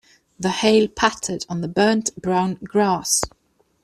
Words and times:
The 0.39 0.49
hail 0.49 0.87
pattered 0.87 1.45
on 1.47 1.61
the 1.61 1.67
burnt 1.67 2.19
brown 2.19 2.55
grass. 2.63 3.21